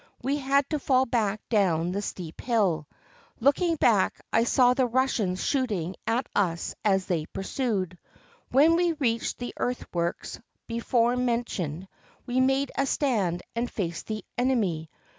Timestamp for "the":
1.91-2.01, 4.73-4.87, 9.37-9.53, 14.07-14.25